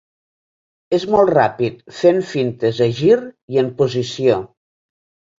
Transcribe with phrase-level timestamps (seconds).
[0.97, 3.17] És molt ràpid fent fintes a gir
[3.57, 4.39] i en posició.